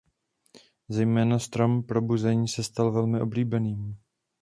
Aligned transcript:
Zejména 0.89 1.39
strom 1.39 1.83
probuzení 1.83 2.47
se 2.47 2.63
stal 2.63 2.91
velmi 2.91 3.21
oblíbeným. 3.21 3.97